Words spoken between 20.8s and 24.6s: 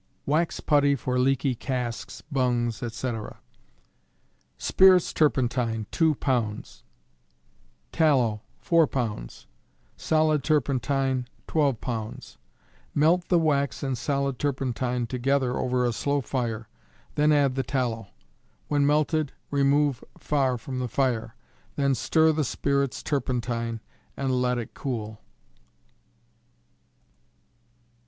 fire, then stir the spirits turpentine, and let